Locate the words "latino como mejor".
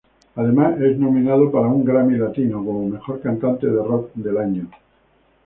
2.17-3.21